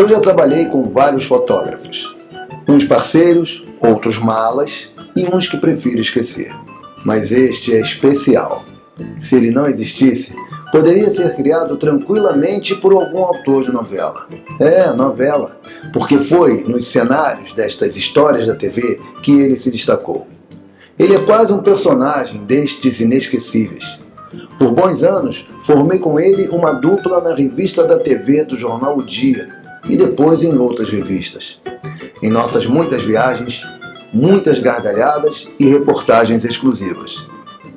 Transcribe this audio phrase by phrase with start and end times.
[0.00, 2.16] Eu já trabalhei com vários fotógrafos.
[2.66, 6.56] Uns parceiros, outros malas e uns que prefiro esquecer.
[7.04, 8.64] Mas este é especial.
[9.18, 10.34] Se ele não existisse,
[10.72, 14.26] poderia ser criado tranquilamente por algum autor de novela.
[14.58, 15.60] É, novela,
[15.92, 20.26] porque foi nos cenários destas histórias da TV que ele se destacou.
[20.98, 24.00] Ele é quase um personagem destes inesquecíveis.
[24.58, 29.02] Por bons anos, formei com ele uma dupla na revista da TV do jornal O
[29.02, 31.60] Dia e depois em outras revistas.
[32.22, 33.62] Em nossas muitas viagens,
[34.12, 37.24] muitas gargalhadas e reportagens exclusivas.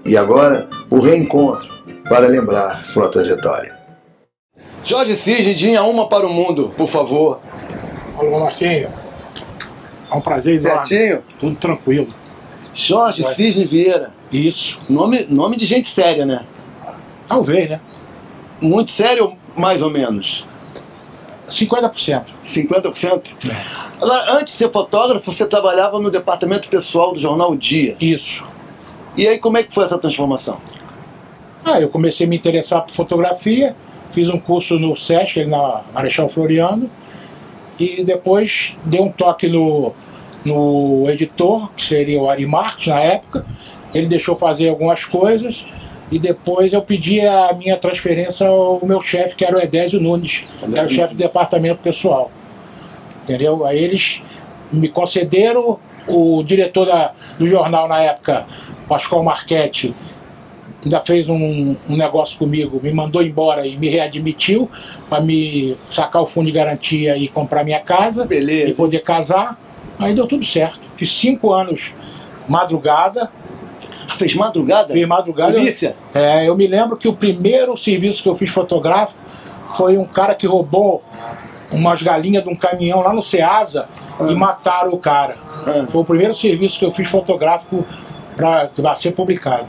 [0.06, 1.72] E agora, o reencontro
[2.10, 3.78] para lembrar sua trajetória.
[4.84, 7.40] Jorge Cisne, dinha uma para o mundo, por favor.
[8.18, 8.90] Alô, Marquinho.
[10.12, 10.86] É um prazer enorme.
[10.86, 11.24] Certinho?
[11.40, 12.08] Tudo tranquilo.
[12.76, 13.34] Jorge Vai.
[13.34, 14.12] Cisne Vieira.
[14.32, 14.80] Isso.
[14.90, 16.46] Nome, nome de gente séria, né?
[17.28, 17.80] Talvez, né?
[18.62, 20.46] Muito sério, mais ou menos.
[21.54, 22.24] 50%.
[22.44, 23.22] 50%?
[24.02, 27.96] Agora, antes de ser fotógrafo, você trabalhava no departamento pessoal do jornal O Dia.
[28.02, 28.44] Isso.
[29.16, 30.60] E aí, como é que foi essa transformação?
[31.64, 33.76] Ah, eu comecei a me interessar por fotografia,
[34.12, 36.90] fiz um curso no SESC, na Marechal Floriano,
[37.80, 39.94] e depois dei um toque no,
[40.44, 43.46] no editor, que seria o Ari Marques na época.
[43.94, 45.66] Ele deixou fazer algumas coisas
[46.14, 50.48] e depois eu pedi a minha transferência ao meu chefe, que era o Edésio Nunes,
[50.60, 52.30] que era o chefe do departamento pessoal.
[53.24, 53.66] Entendeu?
[53.66, 54.22] Aí eles
[54.72, 58.46] me concederam, o diretor da, do jornal na época,
[58.88, 59.92] Pascoal Marchetti,
[60.86, 64.70] ainda fez um, um negócio comigo, me mandou embora e me readmitiu
[65.10, 68.70] para me sacar o fundo de garantia e comprar minha casa Beleza.
[68.70, 69.60] e poder casar.
[69.98, 70.80] Aí deu tudo certo.
[70.96, 71.96] Fiz cinco anos
[72.48, 73.32] madrugada,
[74.18, 74.94] Fez madrugada?
[74.94, 75.54] fiz madrugada.
[75.54, 75.96] Polícia?
[76.14, 79.20] É, eu me lembro que o primeiro serviço que eu fiz fotográfico
[79.76, 81.04] foi um cara que roubou
[81.72, 83.88] umas galinhas de um caminhão lá no Ceasa
[84.30, 85.36] e mataram o cara.
[85.66, 85.86] Ah.
[85.92, 87.86] Foi o primeiro serviço que eu fiz fotográfico
[88.36, 89.68] para ser publicado.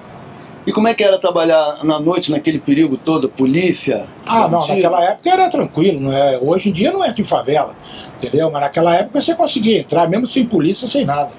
[0.67, 3.29] E como é que era trabalhar na noite, naquele perigo todo?
[3.29, 4.07] Polícia?
[4.27, 4.75] Ah, não, bandido?
[4.75, 6.39] naquela época era tranquilo, não é?
[6.39, 7.75] Hoje em dia não entra em favela,
[8.17, 8.51] entendeu?
[8.51, 11.33] Mas naquela época você conseguia entrar, mesmo sem polícia, sem nada.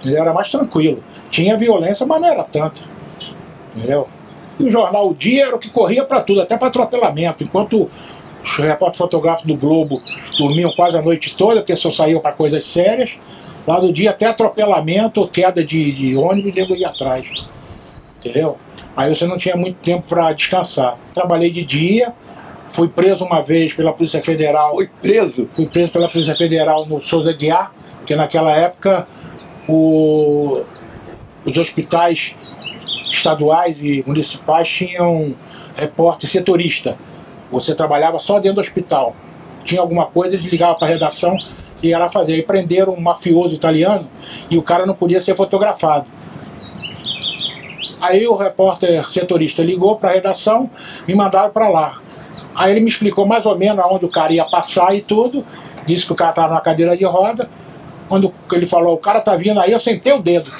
[0.00, 0.22] Entendeu?
[0.22, 1.04] Era mais tranquilo.
[1.34, 2.80] Tinha violência, mas não era tanto.
[3.74, 4.06] Entendeu?
[4.60, 7.42] E o jornal O Dia era o que corria para tudo, até para atropelamento.
[7.42, 7.90] Enquanto
[8.44, 10.00] os repórteres fotográficos do Globo
[10.38, 13.16] dormiam quase a noite toda, porque só saíam para coisas sérias,
[13.66, 17.26] lá no dia até atropelamento ou queda de, de ônibus, nego ia atrás.
[18.20, 18.56] Entendeu?
[18.96, 20.96] Aí você não tinha muito tempo para descansar.
[21.12, 22.12] Trabalhei de dia,
[22.70, 24.70] fui preso uma vez pela Polícia Federal.
[24.70, 25.46] Foi preso?
[25.48, 27.72] Fui preso pela Polícia Federal no Souza Guiar,
[28.06, 29.08] que naquela época
[29.68, 30.62] o-
[31.44, 32.34] os hospitais
[33.10, 35.34] estaduais e municipais tinham
[35.76, 36.96] repórter setorista.
[37.50, 39.14] Você trabalhava só dentro do hospital.
[39.64, 41.34] Tinha alguma coisa, eles ligavam para a redação
[41.82, 42.34] e ia lá fazer.
[42.34, 44.08] Aí prenderam um mafioso italiano
[44.50, 46.06] e o cara não podia ser fotografado.
[48.00, 50.68] Aí o repórter setorista ligou para a redação,
[51.08, 51.98] me mandaram para lá.
[52.54, 55.44] Aí ele me explicou mais ou menos aonde o cara ia passar e tudo.
[55.86, 57.48] Disse que o cara estava na cadeira de roda.
[58.08, 60.50] Quando ele falou, o cara tá vindo aí, eu sentei o dedo.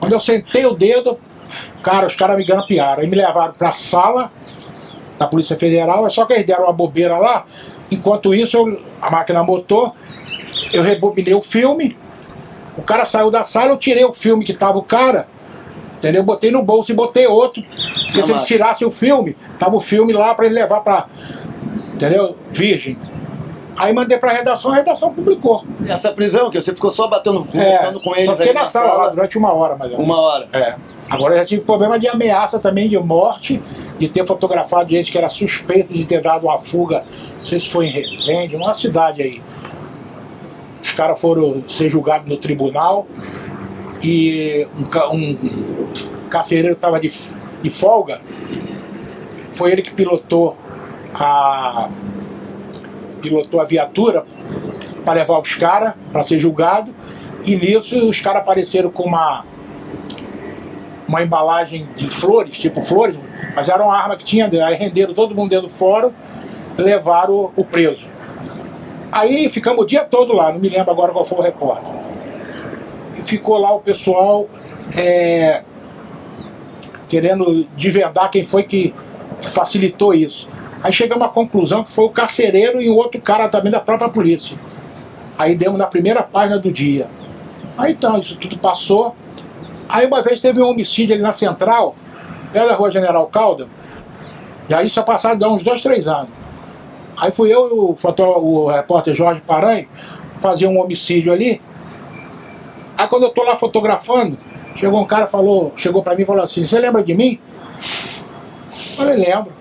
[0.00, 1.18] Quando eu sentei o dedo,
[1.82, 3.02] cara, os caras me grampearam.
[3.02, 4.30] Aí me levaram para a sala
[5.18, 7.44] da Polícia Federal, é só que eles deram uma bobeira lá.
[7.90, 9.90] Enquanto isso, eu- a máquina motor,
[10.72, 11.96] eu rebobinei o filme.
[12.76, 15.26] O cara saiu da sala, eu tirei o filme que tava o cara,
[15.98, 16.22] entendeu?
[16.22, 17.62] Botei no bolso e botei outro.
[18.06, 21.04] Porque se eles tirassem o filme, tava o filme lá para ele levar para,
[21.94, 22.36] entendeu?
[22.48, 22.98] Virgem.
[23.76, 25.64] Aí mandei para a redação, a redação publicou.
[25.86, 28.66] Essa prisão, que você ficou só batendo, conversando com eles É, só fiquei aí na
[28.66, 30.12] sala, lá durante uma hora, mais ou menos.
[30.12, 30.48] Uma hora.
[30.52, 30.76] É.
[31.08, 33.62] Agora eu já tive problema de ameaça também, de morte,
[33.98, 37.68] de ter fotografado gente que era suspeito de ter dado uma fuga, não sei se
[37.68, 39.40] foi em Resende, uma cidade aí.
[40.82, 43.06] Os caras foram ser julgados no tribunal
[44.02, 47.12] e um, um carcereiro estava de,
[47.62, 48.20] de folga,
[49.52, 50.56] foi ele que pilotou
[51.14, 51.88] a
[53.28, 54.24] pilotou a viatura
[55.04, 56.92] para levar os caras para ser julgado
[57.44, 59.44] e nisso os caras apareceram com uma
[61.08, 63.16] uma embalagem de flores, tipo flores,
[63.54, 64.50] mas era uma arma que tinha.
[64.66, 66.10] Aí renderam todo mundo dentro do fórum
[66.76, 68.06] levaram o, preso.
[69.10, 71.92] Aí ficamos o dia todo lá, não me lembro agora qual foi o repórter.
[73.24, 74.46] Ficou lá o pessoal
[74.96, 75.62] é,
[77.08, 78.94] querendo desvendar quem foi que
[79.42, 80.48] facilitou isso.
[80.82, 84.08] Aí chegamos à conclusão que foi o carcereiro e o outro cara também da própria
[84.08, 84.56] polícia.
[85.38, 87.08] Aí demos na primeira página do dia.
[87.76, 89.14] Aí então, isso tudo passou.
[89.88, 91.94] Aí uma vez teve um homicídio ali na central,
[92.52, 93.68] perto da rua General Calda,
[94.68, 96.28] e aí isso é passado uns dois, três anos.
[97.18, 99.88] Aí fui eu e o, foto, o repórter Jorge Paranho
[100.40, 101.62] fazer um homicídio ali.
[102.98, 104.36] Aí quando eu tô lá fotografando,
[104.74, 107.38] chegou um cara falou, chegou para mim e falou assim, você lembra de mim?
[108.74, 109.52] Eu falei, lembro.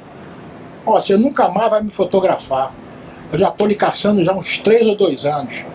[0.85, 2.73] Ó, você nunca mais vai me fotografar.
[3.31, 5.65] Eu já tô lhe caçando já uns três ou dois anos.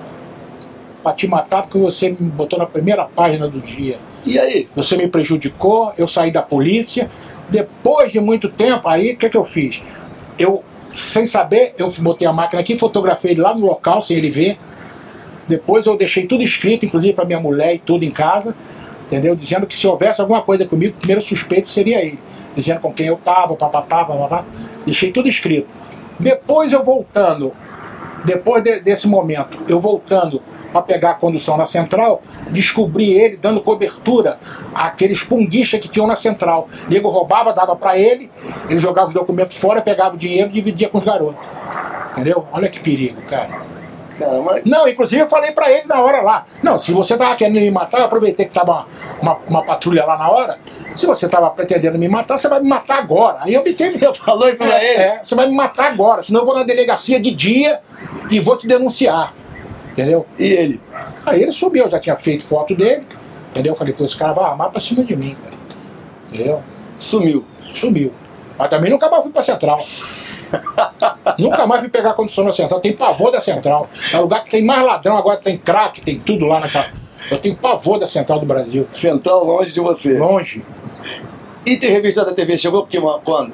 [1.02, 3.96] Pra te matar porque você me botou na primeira página do dia.
[4.24, 4.68] E aí?
[4.76, 7.08] Você me prejudicou, eu saí da polícia.
[7.48, 9.82] Depois de muito tempo, aí o que, que eu fiz?
[10.38, 14.30] Eu, sem saber, eu botei a máquina aqui, fotografei ele lá no local, sem ele
[14.30, 14.58] ver.
[15.48, 18.54] Depois eu deixei tudo escrito, inclusive para minha mulher e tudo em casa,
[19.10, 19.34] entendeu?
[19.34, 22.18] Dizendo que se houvesse alguma coisa comigo, o primeiro suspeito seria ele.
[22.54, 24.44] Dizendo com quem eu tava, papapá, papapá.
[24.86, 25.66] Deixei tudo escrito.
[26.18, 27.52] Depois eu voltando,
[28.24, 30.40] depois de, desse momento, eu voltando
[30.72, 34.38] para pegar a condução na central, descobri ele dando cobertura
[34.72, 36.68] àqueles punguistas que tinham na central.
[36.86, 38.30] O nego roubava, dava para ele,
[38.68, 41.44] ele jogava os documentos fora, pegava o dinheiro e dividia com os garotos.
[42.12, 42.46] Entendeu?
[42.52, 43.79] Olha que perigo, cara.
[44.20, 46.46] Cara, Não, inclusive eu falei pra ele na hora lá.
[46.62, 48.86] Não, se você tava querendo me matar, eu aproveitei que tava
[49.22, 50.58] uma, uma, uma patrulha lá na hora.
[50.94, 53.38] Se você tava pretendendo me matar, você vai me matar agora.
[53.40, 55.02] Aí eu obtei Eu falou isso pra é, ele?
[55.02, 57.80] É, você vai me matar agora, senão eu vou na delegacia de dia
[58.30, 59.32] e vou te denunciar.
[59.92, 60.26] Entendeu?
[60.38, 60.80] E ele?
[61.24, 63.06] Aí ele subiu, eu já tinha feito foto dele.
[63.50, 63.72] Entendeu?
[63.72, 65.34] Eu falei, pô, esse cara vai armar pra cima de mim.
[65.34, 65.56] Cara.
[66.30, 66.60] Entendeu?
[66.98, 67.44] Sumiu.
[67.72, 68.12] Sumiu.
[68.58, 69.82] Mas também nunca mais fui pra central.
[71.38, 72.80] Nunca mais fui pegar condução na central.
[72.80, 73.88] Tem pavor da central.
[74.12, 76.88] É o lugar que tem mais ladrão, agora tem crack, tem tudo lá naquela.
[77.30, 78.88] Eu tenho pavor da central do Brasil.
[78.92, 80.18] Central longe de você.
[80.18, 80.64] Longe.
[81.64, 83.52] E tem revista da TV chegou porque, quando?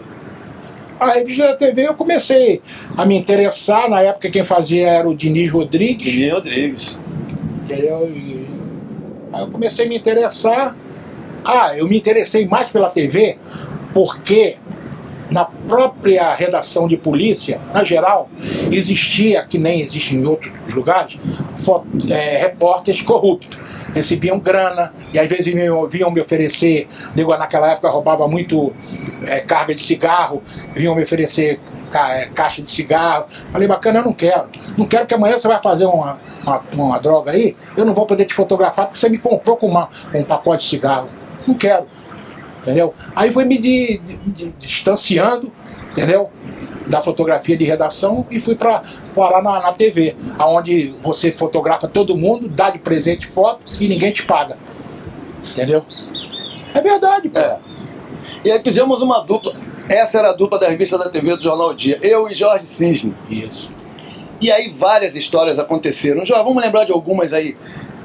[0.99, 2.63] A revista da TV eu comecei
[2.97, 3.89] a me interessar.
[3.89, 6.13] Na época quem fazia era o Diniz Rodrigues.
[6.13, 6.99] Diniz Rodrigues.
[7.65, 8.09] Entendeu?
[8.09, 8.47] E
[9.33, 10.77] aí eu comecei a me interessar.
[11.45, 13.39] Ah, eu me interessei mais pela TV
[13.93, 14.57] porque
[15.31, 18.28] na própria redação de polícia, na geral,
[18.70, 21.19] existia, que nem existe em outros lugares,
[22.11, 23.58] é, repórteres corruptos.
[23.94, 28.70] Recebiam grana e às vezes vinham, vinham me oferecer, nego naquela época roubava muito
[29.26, 30.43] é, carga de cigarro,
[30.75, 31.58] vinham me oferecer
[31.90, 33.25] ca, é, caixa de cigarro.
[33.50, 34.44] Falei, bacana, eu não quero.
[34.76, 38.05] Não quero que amanhã você vai fazer uma, uma, uma droga aí, eu não vou
[38.06, 41.08] poder te fotografar porque você me comprou com uma, um pacote de cigarro.
[41.46, 41.87] Não quero
[42.67, 42.93] entendeu?
[43.15, 45.53] Aí foi me de, de, de, distanciando,
[45.93, 46.29] entendeu?
[46.89, 48.83] Da fotografia de redação e fui para
[49.17, 54.13] lá na, na TV, aonde você fotografa todo mundo, dá de presente foto e ninguém
[54.13, 54.59] te paga,
[55.51, 55.83] entendeu?
[56.75, 57.39] É verdade, pô.
[57.39, 57.61] É.
[58.45, 59.53] E aí fizemos uma dupla.
[59.89, 61.99] Essa era a dupla da revista da TV do Jornal Dia.
[62.03, 63.15] Eu e Jorge Cisne.
[63.31, 63.71] Isso.
[64.41, 66.27] E aí várias histórias aconteceram.
[66.27, 67.57] Jorge, vamos lembrar de algumas aí.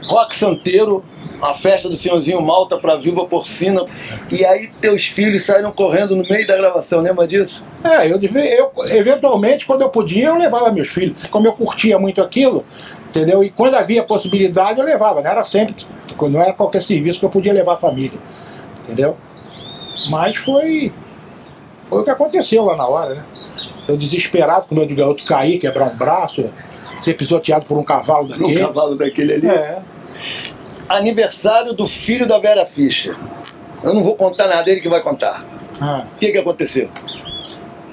[0.04, 1.04] Rock Santeiro,
[1.42, 3.86] a festa do senhorzinho Malta pra Viva Porcina.
[4.32, 7.66] E aí teus filhos saíram correndo no meio da gravação, lembra disso?
[7.84, 11.26] É, eu, eu eventualmente, quando eu podia, eu levava meus filhos.
[11.28, 12.64] Como eu curtia muito aquilo,
[13.10, 13.44] entendeu?
[13.44, 15.22] E quando havia possibilidade, eu levava.
[15.22, 15.76] Não era sempre,
[16.22, 18.20] não era qualquer serviço que eu podia levar a família.
[18.84, 19.18] Entendeu?
[20.10, 20.92] Mas foi.
[21.90, 23.26] Foi o que aconteceu lá na hora, né?
[23.88, 26.48] Eu desesperado com o meu de garoto cair, quebrar um braço,
[27.02, 28.64] ser pisoteado por um cavalo daquele.
[28.64, 29.48] Um cavalo daquele ali?
[29.48, 29.82] É.
[30.96, 33.16] Aniversário do filho da Vera Fischer.
[33.84, 35.44] Eu não vou contar nada, ele que vai contar.
[35.80, 36.06] Ah.
[36.12, 36.90] O que, que aconteceu?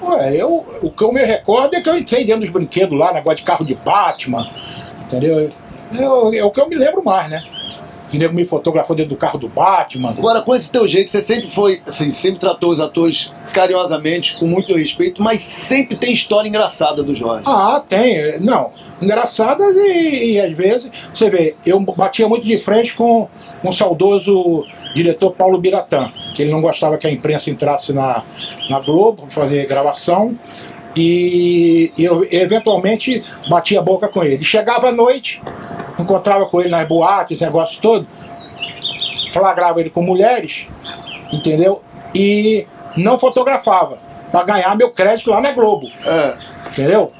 [0.01, 3.11] Ué, eu, o que eu me recordo é que eu entrei dentro dos brinquedos lá,
[3.11, 4.47] negócio de carro de Batman,
[5.01, 5.49] entendeu?
[5.93, 7.43] Eu, é o que eu me lembro mais, né?
[8.09, 10.09] Que nego me fotografou dentro do carro do Batman.
[10.09, 14.47] Agora, com esse teu jeito, você sempre foi, assim, sempre tratou os atores carinhosamente, com
[14.47, 17.43] muito respeito, mas sempre tem história engraçada do Jorge.
[17.45, 18.39] Ah, tem.
[18.39, 23.27] Não, engraçadas e, e às vezes, você vê, eu batia muito de frente com
[23.63, 28.23] um saudoso diretor Paulo Biratã, que ele não gostava que a imprensa entrasse na,
[28.69, 30.37] na Globo para fazer gravação
[30.95, 34.43] e eu eventualmente batia a boca com ele.
[34.43, 35.41] Chegava à noite,
[35.99, 38.07] encontrava com ele nas boates, negócios todo,
[39.31, 40.67] flagrava ele com mulheres,
[41.31, 41.81] entendeu?
[42.13, 42.65] E
[42.95, 43.97] não fotografava,
[44.31, 45.87] para ganhar meu crédito lá na Globo.
[46.05, 46.33] É.
[46.71, 47.11] Entendeu?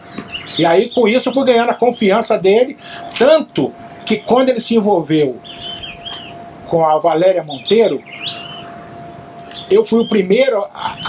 [0.57, 2.77] E aí com isso eu fui ganhando a confiança dele,
[3.17, 3.71] tanto
[4.05, 5.37] que quando ele se envolveu
[6.67, 8.01] com a Valéria Monteiro,
[9.69, 10.63] eu fui o primeiro,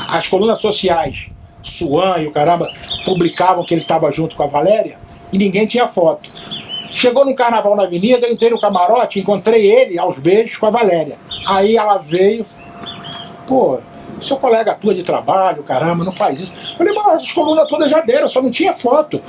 [0.08, 1.30] as colunas sociais,
[1.62, 2.70] Suan e o caramba,
[3.04, 4.96] publicavam que ele estava junto com a Valéria
[5.32, 6.28] e ninguém tinha foto.
[6.90, 10.70] Chegou no carnaval na avenida, eu entrei no camarote, encontrei ele aos beijos com a
[10.70, 11.16] Valéria.
[11.46, 12.44] Aí ela veio,
[13.46, 13.78] pô,
[14.20, 16.72] seu colega tua de trabalho, caramba, não faz isso.
[16.72, 19.20] Eu falei, mas as colunas todas já deram, só não tinha foto.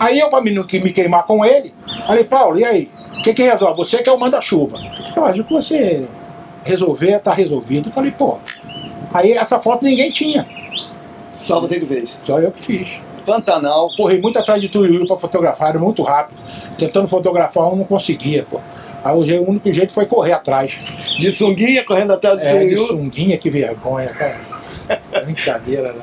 [0.00, 1.72] Aí eu, pra me, me queimar com ele,
[2.06, 2.88] falei, Paulo, e aí?
[3.18, 3.76] O que que resolve?
[3.76, 4.76] Você que é o manda-chuva.
[5.14, 6.06] Eu acho que você
[6.64, 7.88] resolver, tá resolvido.
[7.88, 8.38] Eu falei, pô.
[9.12, 10.46] Aí essa foto ninguém tinha.
[11.32, 12.18] Só você que fez.
[12.20, 12.88] Só eu que fiz.
[13.24, 13.90] Pantanal.
[13.96, 16.38] Corri muito atrás de Tuiuiu pra fotografar, era muito rápido.
[16.78, 18.60] Tentando fotografar um, não conseguia, pô.
[19.04, 20.74] Aí o o único jeito foi correr atrás.
[21.18, 24.40] De sunguinha, correndo atrás do É, de sunguinha, que vergonha, cara.
[25.24, 26.02] Brincadeira, né?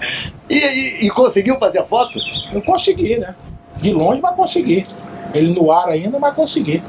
[0.50, 2.18] E, e- e conseguiu fazer a foto?
[2.52, 3.36] Eu consegui, né?
[3.78, 4.86] De longe, mas consegui.
[5.34, 6.82] Ele no ar ainda, mas consegui.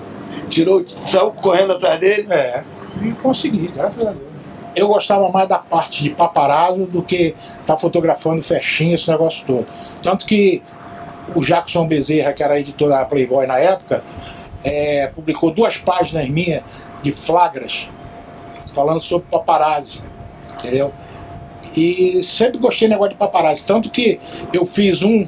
[0.49, 2.27] Tirou, saiu correndo atrás dele.
[2.31, 2.63] É,
[3.03, 4.32] e consegui, graças a Deus.
[4.75, 9.67] Eu gostava mais da parte de paparazzo do que estar fotografando festinha, esse negócio todo.
[10.03, 10.63] Tanto que
[11.35, 14.03] o Jackson Bezerra, que era editor da Playboy na época,
[14.65, 16.63] é, publicou duas páginas minhas
[17.03, 17.91] de flagras
[18.75, 20.01] falando sobre paparazzi,
[20.55, 20.93] entendeu?
[21.77, 23.67] E sempre gostei do negócio de paparazzi.
[23.67, 24.21] Tanto que
[24.53, 25.27] eu fiz um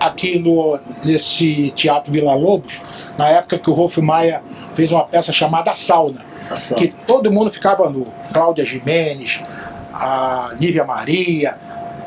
[0.00, 2.80] aqui no, nesse Teatro Vila Lobos,
[3.16, 4.42] na época que o Rolf Maia
[4.74, 6.20] fez uma peça chamada Sauna,
[6.50, 6.76] Sauna.
[6.82, 8.06] que todo mundo ficava nu.
[8.32, 9.40] Cláudia Jimenez,
[9.92, 11.56] a Nívia Maria,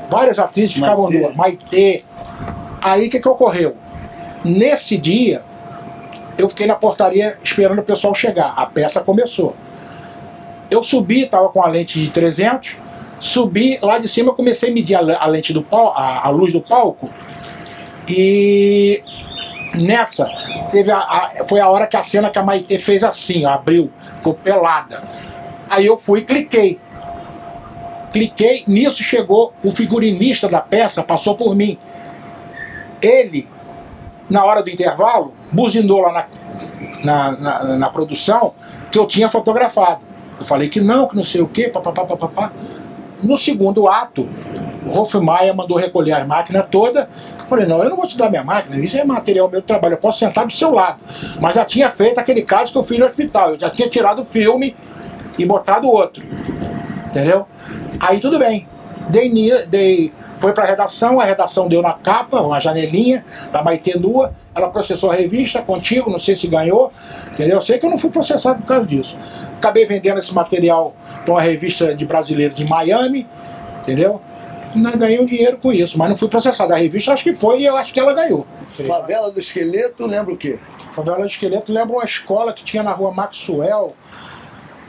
[0.10, 1.20] várias atrizes ficavam Maitê.
[1.22, 2.04] nuas, Maitê.
[2.82, 3.74] Aí o que, que ocorreu?
[4.44, 5.42] Nesse dia,
[6.38, 8.54] eu fiquei na portaria esperando o pessoal chegar.
[8.56, 9.56] A peça começou.
[10.70, 12.76] Eu subi, estava com a lente de 300,
[13.20, 16.26] subi lá de cima, eu comecei a medir a, le- a lente do pau, a,
[16.28, 17.10] a luz do palco,
[18.08, 19.02] e
[19.76, 20.26] nessa
[20.72, 23.50] teve a, a- foi a hora que a cena que a Maitê fez assim, ó,
[23.50, 25.04] abriu, ficou pelada.
[25.70, 26.80] Aí eu fui e cliquei.
[28.12, 31.78] Cliquei, nisso chegou o figurinista da peça, passou por mim.
[33.02, 33.48] Ele,
[34.30, 36.26] na hora do intervalo, buzinou lá na,
[37.04, 38.54] na, na, na produção
[38.92, 40.02] que eu tinha fotografado.
[40.40, 42.52] Eu falei que não, que não sei o quê, papapá, papapá.
[43.22, 44.28] No segundo ato,
[44.86, 47.08] o Rolf Maia mandou recolher as máquinas todas.
[47.48, 49.98] Falei, não, eu não vou te dar minha máquina, isso é material meu trabalho, eu
[49.98, 51.00] posso sentar do seu lado.
[51.40, 54.24] Mas já tinha feito aquele caso que eu fiz no hospital, eu já tinha tirado
[54.24, 54.76] o filme
[55.38, 56.24] e botado outro.
[57.08, 57.46] Entendeu?
[58.00, 58.68] Aí tudo bem.
[59.10, 59.32] Dei,
[59.68, 64.70] dei, foi pra redação, a redação deu na capa, uma janelinha da Maitê nua, ela
[64.70, 66.92] processou a revista contigo, não sei se ganhou,
[67.32, 67.58] entendeu?
[67.58, 69.18] Eu sei que eu não fui processado por causa disso.
[69.58, 73.28] Acabei vendendo esse material para uma revista de brasileiros de Miami,
[73.82, 74.22] entendeu?
[74.76, 76.74] Ganhei um dinheiro com isso, mas não fui processado.
[76.74, 78.46] A revista acho que foi e eu acho que ela ganhou.
[78.68, 80.60] Favela do Esqueleto, lembra o quê?
[80.92, 83.96] Favela do Esqueleto lembra uma escola que tinha na rua Maxwell,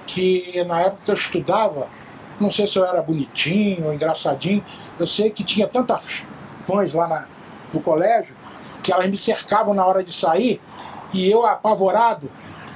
[0.07, 1.87] que na época que eu estudava,
[2.41, 4.65] não sei se eu era bonitinho ou engraçadinho,
[4.99, 6.03] eu sei que tinha tantas
[6.63, 7.27] fãs lá na-
[7.73, 8.35] no colégio
[8.83, 10.61] que elas me cercavam na hora de sair
[11.13, 12.29] e eu apavorado,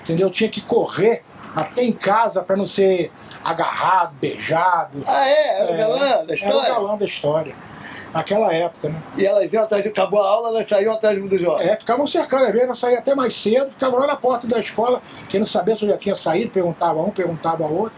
[0.02, 0.28] entendeu?
[0.28, 1.22] Eu tinha que correr
[1.54, 3.10] até em casa para não ser
[3.44, 5.02] agarrado, beijado.
[5.06, 5.61] Ah, é?
[5.62, 6.68] Era o É, galã da Era o história?
[6.75, 7.54] galã da história.
[8.12, 9.00] Naquela época, né?
[9.16, 11.68] E elas iam atrás, de- acabou a aula, elas saíam atrás do jovem.
[11.68, 14.59] É, ficavam cercando, às vezes eu saía até mais cedo, ficava lá na porta da
[14.59, 17.92] escola, querendo saber se eu já tinha saído, perguntava um, perguntava outro.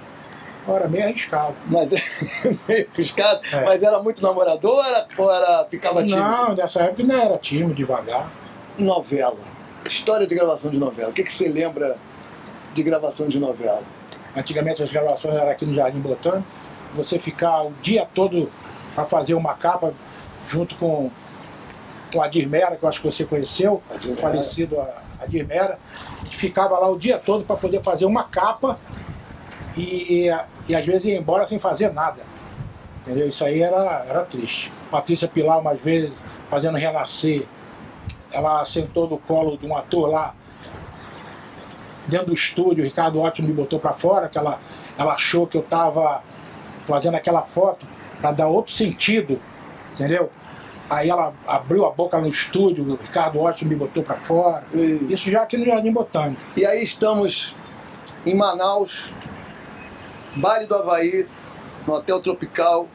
[0.69, 1.55] Ora, meio arriscado.
[1.67, 1.91] Mas
[2.69, 3.41] meio arriscado.
[3.53, 3.65] É.
[3.65, 6.21] Mas era muito namoradora ou era, ficava tímido?
[6.29, 8.31] Não, nessa época não era tímido, devagar.
[8.79, 9.39] Novela.
[9.87, 11.09] História de gravação de novela.
[11.09, 11.97] O que, que você lembra
[12.75, 13.83] de gravação de novela?
[14.37, 16.47] Antigamente as gravações eram aqui no Jardim Botânico,
[16.95, 18.51] você ficar o dia todo
[18.95, 19.93] para fazer uma capa
[20.49, 21.11] junto com,
[22.13, 25.79] com a Dirmera, que eu acho que você conheceu, o falecido a, a Dirmera,
[26.25, 28.77] que ficava lá o dia todo para poder fazer uma capa
[29.77, 30.31] e,
[30.69, 32.21] e às vezes ia embora sem fazer nada.
[33.03, 33.29] Entendeu?
[33.29, 34.71] Isso aí era, era triste.
[34.91, 36.13] Patrícia Pilar, umas vezes,
[36.49, 37.47] fazendo renascer,
[38.31, 40.35] ela sentou no colo de um ator lá,
[42.07, 44.59] dentro do estúdio, o Ricardo Ótimo me botou para fora, que ela,
[44.99, 46.23] ela achou que eu estava
[46.87, 47.87] fazendo aquela foto
[48.21, 49.41] para dar outro sentido,
[49.93, 50.31] entendeu?
[50.91, 54.65] Aí ela abriu a boca no estúdio, o Ricardo Ótimo me botou para fora.
[54.75, 56.41] E, Isso já aqui no Jardim Botânico.
[56.57, 57.55] e aí estamos
[58.27, 59.11] em Manaus,
[60.37, 61.27] Baile do Havaí,
[61.87, 62.87] no Hotel Tropical,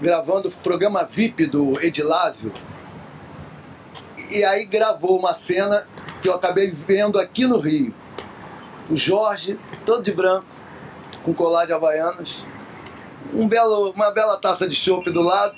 [0.00, 2.52] gravando o programa VIP do Edilásio.
[4.30, 5.86] E aí gravou uma cena
[6.22, 7.92] que eu acabei vendo aqui no Rio.
[8.88, 10.46] O Jorge, todo de branco,
[11.24, 12.42] com colar de havaianas,
[13.34, 15.54] um belo, uma bela taça de chopp do lado,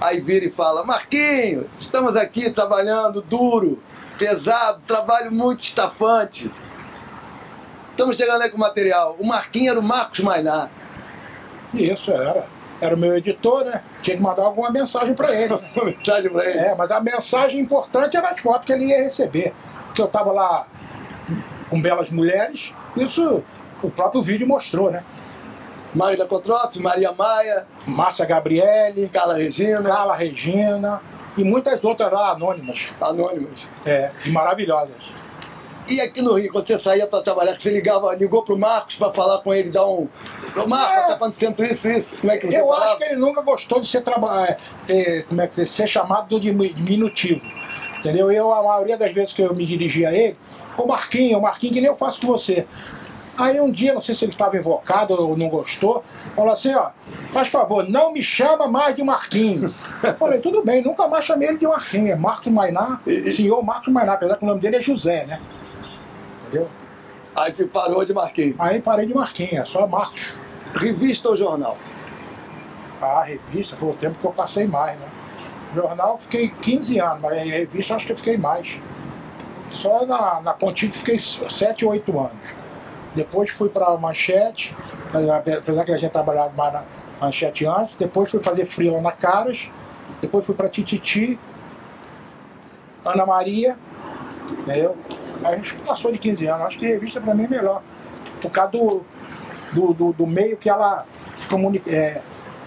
[0.00, 3.80] aí vira e fala, Marquinhos, estamos aqui trabalhando duro,
[4.18, 6.50] pesado, trabalho muito estafante.
[7.90, 9.16] Estamos chegando aí com material.
[9.20, 10.70] O Marquinhos era o Marcos Mainá.
[11.74, 12.46] Isso era.
[12.80, 13.82] Era o meu editor, né?
[14.02, 15.54] Tinha que mandar alguma mensagem para ele.
[15.76, 16.58] Uma mensagem pra ele.
[16.58, 19.52] É, mas a mensagem importante era as fotos que ele ia receber.
[19.86, 20.66] Porque eu estava lá
[21.68, 23.44] com belas mulheres, isso
[23.82, 25.02] o próprio vídeo mostrou, né?
[25.94, 31.00] Magda Cotroff, Maria Maia, Márcia Gabriele, Carla Regina, Carla Regina
[31.36, 32.96] e muitas outras lá anônimas.
[33.00, 33.68] anônimas.
[33.84, 35.29] É, e maravilhosas.
[35.90, 38.94] E aqui no Rio, quando você saía para trabalhar, que você ligava, ligou pro Marcos
[38.94, 40.06] para falar com ele, dar um.
[40.56, 41.06] Ô Marcos, É.
[41.08, 42.16] tá acontecendo isso, isso.
[42.18, 42.84] Como é que você Eu falava?
[42.86, 44.56] acho que ele nunca gostou de ser, traba- é,
[44.86, 47.44] ter- como é que ser chamado do dimi- diminutivo.
[47.98, 48.30] Entendeu?
[48.30, 50.36] Eu, a maioria das vezes que eu me dirigia a ele,
[50.78, 52.64] ô Marquinho, ô Marquinho, que nem eu faço com você.
[53.36, 56.04] Aí um dia, não sei se ele estava invocado ou não gostou,
[56.36, 56.90] falou assim, ó,
[57.32, 59.72] faz favor, não me chama mais de Marquinho.
[60.04, 63.00] Eu falei, tudo bem, nunca mais chamei ele de Marquinho, é Marcos Mainá,
[63.34, 65.40] senhor Marcos Mainá, apesar que o nome dele é José, né?
[66.50, 66.68] Entendeu?
[67.36, 68.58] Aí parou de Marquinhos.
[68.58, 70.20] Aí parei de Marquinho, é só Marcos.
[70.74, 71.76] Revista ou jornal?
[73.00, 75.08] A revista foi o tempo que eu passei mais, né?
[75.74, 78.78] Jornal fiquei 15 anos, mas a revista acho que eu fiquei mais.
[79.70, 82.60] Só na, na Contigo fiquei 7 ou 8 anos.
[83.14, 84.74] Depois fui para Manchete,
[85.56, 86.84] apesar que a gente trabalhava mais na
[87.20, 87.94] Manchete antes.
[87.94, 89.70] Depois fui fazer freela na Caras.
[90.20, 91.38] Depois fui para Tititi,
[93.04, 93.76] Ana Maria,
[94.58, 94.96] entendeu?
[95.44, 96.66] A gente passou de 15 anos.
[96.66, 97.82] Acho que revista para mim é melhor.
[98.40, 99.02] Por causa do,
[99.72, 101.06] do, do, do meio que ela
[101.48, 102.20] comunica, é,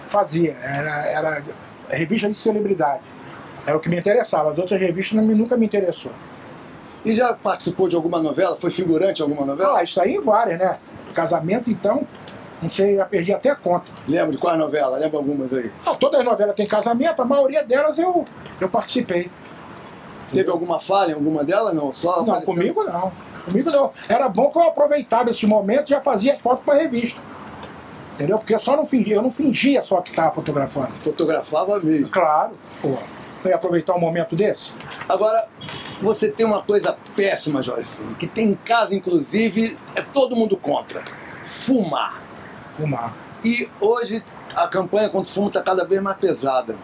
[0.06, 0.52] fazia.
[0.62, 1.44] Era, era
[1.88, 3.02] revista de celebridade.
[3.66, 4.50] Era o que me interessava.
[4.50, 6.12] As outras revistas não nunca me interessou.
[7.04, 8.56] E já participou de alguma novela?
[8.56, 9.78] Foi figurante em alguma novela?
[9.78, 10.78] Ah, isso aí várias, né?
[11.12, 12.06] Casamento, então,
[12.62, 13.92] não sei, já perdi até a conta.
[14.08, 14.96] Lembra de qual novela?
[14.96, 15.70] Lembra algumas aí?
[15.84, 18.24] Ah, todas as novelas têm casamento, a maioria delas eu,
[18.58, 19.30] eu participei.
[20.32, 21.74] Teve alguma falha em alguma delas?
[21.74, 23.12] Não, só Não, apareceu- comigo não.
[23.44, 23.90] Comigo não.
[24.08, 27.20] Era bom que eu aproveitava esse momento e já fazia foto para revista.
[28.14, 28.38] Entendeu?
[28.38, 30.88] Porque eu só não fingia, eu não fingia só que estava fotografando.
[30.92, 32.08] Fotografava mesmo.
[32.10, 32.96] Claro, pô.
[33.44, 34.72] Eu ia aproveitar um momento desse?
[35.06, 35.46] Agora,
[36.00, 41.02] você tem uma coisa péssima, Joyce, que tem em casa, inclusive, é todo mundo contra.
[41.44, 42.22] Fumar.
[42.76, 43.12] Fumar.
[43.44, 44.22] E hoje
[44.56, 46.74] a campanha contra o fumo está cada vez mais pesada.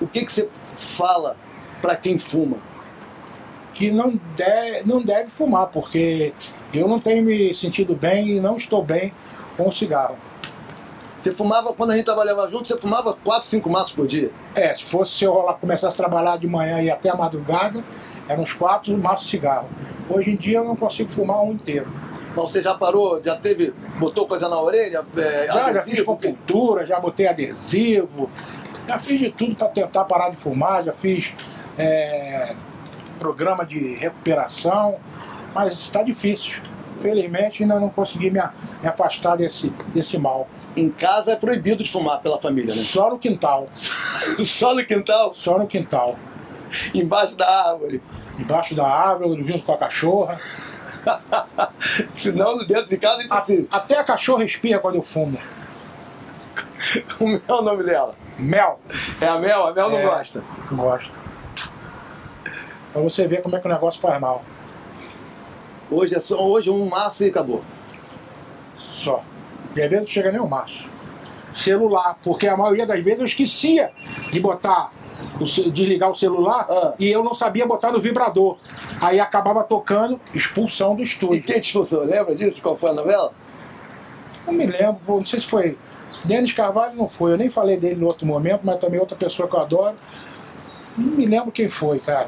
[0.00, 1.36] O que, que você fala
[1.82, 2.56] para quem fuma?
[3.76, 6.32] Que não deve, não deve fumar, porque
[6.72, 9.12] eu não tenho me sentido bem e não estou bem
[9.54, 10.16] com o cigarro.
[11.20, 14.30] Você fumava, quando a gente trabalhava junto, você fumava 4, 5 maços por dia.
[14.54, 17.82] É, se fosse se eu lá começasse a trabalhar de manhã e até a madrugada,
[18.26, 19.68] eram uns quatro maços de cigarro.
[20.08, 21.86] Hoje em dia eu não consigo fumar um inteiro.
[21.90, 25.04] Mas você já parou, já teve, botou coisa na orelha?
[25.16, 25.84] É, Já, já adesivo?
[25.84, 28.30] fiz compultura, já botei adesivo,
[28.86, 31.34] já fiz de tudo para tentar parar de fumar, já fiz
[31.78, 32.54] é,
[33.18, 34.96] programa de recuperação,
[35.54, 36.60] mas está difícil.
[37.00, 38.52] Felizmente ainda não consegui me, a-
[38.82, 40.48] me afastar desse, desse mal.
[40.76, 42.80] Em casa é proibido de fumar pela família, né?
[42.82, 43.68] Só no quintal,
[44.44, 46.16] Só no quintal, só no quintal.
[46.94, 48.02] embaixo da árvore.
[48.38, 50.36] Debaixo da árvore, junto com a cachorra.
[52.20, 53.68] Senão, dentro de casa é A- impossível.
[53.70, 55.38] até a cachorra espia quando eu fumo.
[57.18, 58.12] Como é o nome dela?
[58.38, 58.80] Mel.
[59.20, 59.66] É a Mel?
[59.68, 60.02] A Mel não É.
[60.06, 60.42] gosta.
[60.70, 61.25] Não gosto.
[62.96, 64.42] Pra você ver como é que o negócio faz mal.
[65.90, 67.62] Hoje é só hoje um maço e acabou.
[68.74, 69.22] Só.
[69.76, 70.88] E às vezes não chega nem o maço.
[71.52, 73.92] Celular, porque a maioria das vezes eu esquecia
[74.32, 74.90] de botar,
[75.38, 76.94] o ce- desligar o celular Ah.
[76.98, 78.56] e eu não sabia botar no vibrador.
[78.98, 81.42] Aí acabava tocando expulsão do E estúdio.
[81.42, 82.02] quem te expulsou?
[82.02, 82.62] Lembra disso?
[82.62, 83.30] Qual foi a novela?
[84.46, 85.76] Não me lembro, não sei se foi.
[86.24, 89.46] Denis Carvalho não foi, eu nem falei dele no outro momento, mas também outra pessoa
[89.46, 89.96] que eu adoro.
[90.96, 92.26] Não me lembro quem foi, cara.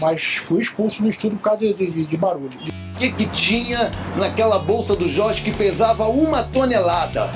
[0.00, 2.50] Mas fui expulso do estúdio por causa de, de- de barulho.
[2.94, 7.30] O que, que tinha naquela bolsa do Jorge que pesava uma tonelada?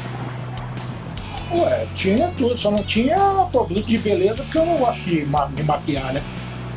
[1.50, 3.16] Ué, tinha tudo, só não tinha
[3.50, 6.22] produto de beleza porque eu não gosto de, ma de maquiar, né?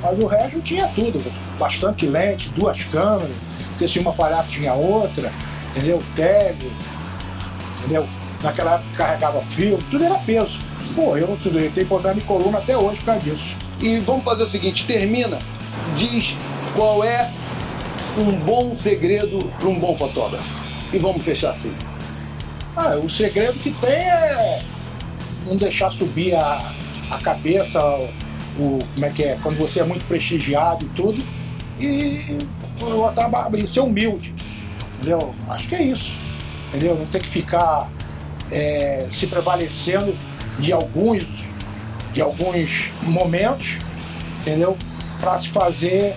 [0.02, 1.22] Mas o resto tinha tudo.
[1.60, 3.30] Bastante lente, duas câmeras,
[3.70, 5.32] porque se uma falhasse tinha outra,
[5.72, 6.02] entendeu?
[6.16, 6.72] Tag,
[7.80, 8.08] entendeu?
[8.42, 10.58] Naquela época carregava filme, tudo era peso.
[10.96, 13.56] Pô, eu não eu tenho problema de coluna até hoje por causa disso.
[13.82, 15.38] E vamos fazer o seguinte: termina,
[16.08, 16.36] diz
[16.76, 17.30] qual é
[18.18, 20.96] um bom segredo para um bom fotógrafo.
[20.96, 21.74] E vamos fechar assim.
[22.76, 24.62] Ah, o segredo que tem é
[25.46, 26.72] não deixar subir a,
[27.10, 28.10] a cabeça, o,
[28.60, 31.24] o- como é que é, quando você é muito prestigiado e tudo,
[31.80, 32.38] e
[32.80, 34.34] botar, ba- e ser humilde,
[34.96, 35.34] entendeu?
[35.50, 36.12] Acho que é isso,
[36.70, 36.96] entendeu?
[36.96, 37.90] Não ter que ficar
[38.52, 40.18] é, se prevalecendo
[40.60, 41.46] de alguns,
[42.14, 43.78] de alguns momentos,
[44.42, 44.78] entendeu?
[45.22, 46.16] Para se fazer,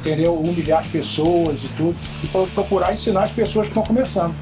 [0.00, 0.34] entendeu?
[0.34, 4.34] Humilhar as pessoas e tudo, e pro- procurar ensinar as pessoas que estão começando.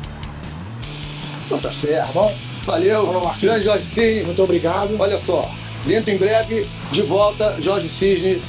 [1.47, 2.07] Então tá certo.
[2.07, 2.35] Tá bom?
[2.65, 4.25] Valeu, grande Jorge Cisne.
[4.25, 4.97] Muito obrigado.
[4.99, 5.51] Olha só,
[5.87, 8.41] dentro em breve, de volta, Jorge Cisne,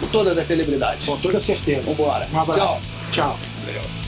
[0.00, 1.06] com todas as celebridades.
[1.06, 1.82] Com toda certeza.
[1.82, 2.26] Vambora.
[2.32, 2.60] Um abraço.
[2.60, 2.80] Tchau.
[3.12, 3.38] Tchau.
[3.64, 4.03] Valeu.